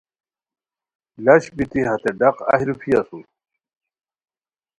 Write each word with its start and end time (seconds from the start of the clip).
لش 1.23 1.43
بیتی 1.55 1.79
ہتے 1.87 2.11
ڈاق 2.19 2.37
اہی 2.51 2.63
روپھی 2.67 2.91
اسور 2.99 3.25